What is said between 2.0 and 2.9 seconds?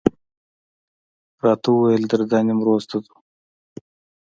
درځه نیمروز